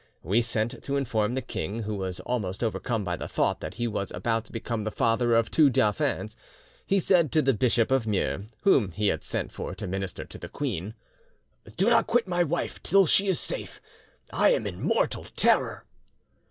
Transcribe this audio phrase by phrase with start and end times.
[0.23, 3.87] We sent to inform the king, who was almost overcome by the thought that he
[3.87, 6.35] was about to become the father of two dauphins.
[6.87, 10.39] He said to the Bishop of Meaux, whom he had sent for to minister to
[10.39, 10.95] the queen,
[11.77, 13.79] "Do not quit my wife till she is safe;
[14.33, 15.85] I am in mortal terror."